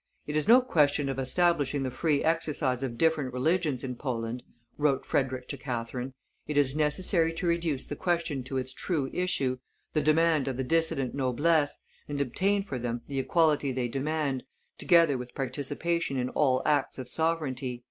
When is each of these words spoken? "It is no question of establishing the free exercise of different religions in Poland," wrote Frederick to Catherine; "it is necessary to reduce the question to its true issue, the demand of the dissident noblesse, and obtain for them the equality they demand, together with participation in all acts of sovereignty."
"It 0.25 0.35
is 0.35 0.47
no 0.47 0.61
question 0.63 1.09
of 1.09 1.19
establishing 1.19 1.83
the 1.83 1.91
free 1.91 2.23
exercise 2.23 2.81
of 2.81 2.97
different 2.97 3.31
religions 3.33 3.83
in 3.83 3.95
Poland," 3.97 4.41
wrote 4.79 5.05
Frederick 5.05 5.47
to 5.49 5.57
Catherine; 5.59 6.15
"it 6.47 6.57
is 6.57 6.75
necessary 6.75 7.31
to 7.33 7.45
reduce 7.45 7.85
the 7.85 7.95
question 7.95 8.41
to 8.45 8.57
its 8.57 8.73
true 8.73 9.11
issue, 9.13 9.59
the 9.93 10.01
demand 10.01 10.47
of 10.47 10.57
the 10.57 10.63
dissident 10.63 11.13
noblesse, 11.13 11.77
and 12.07 12.19
obtain 12.19 12.63
for 12.63 12.79
them 12.79 13.01
the 13.07 13.19
equality 13.19 13.71
they 13.71 13.87
demand, 13.89 14.43
together 14.79 15.19
with 15.19 15.35
participation 15.35 16.17
in 16.17 16.29
all 16.29 16.63
acts 16.65 16.97
of 16.97 17.07
sovereignty." 17.07 17.79